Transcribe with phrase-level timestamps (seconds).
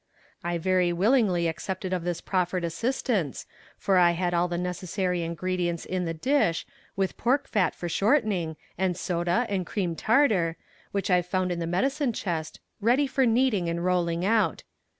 [0.43, 3.45] I very willingly accepted of this proffered assistance,
[3.77, 8.55] for I had all the necessary ingredients in the dish, with pork fat for shortening,
[8.79, 10.57] and soda and cream tartar,
[10.91, 14.63] which I found in the medicine chest, ready for kneading and rolling out.